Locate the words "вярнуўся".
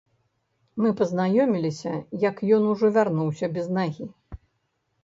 2.97-3.45